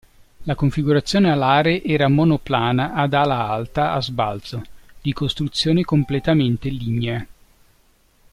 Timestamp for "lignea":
6.69-7.23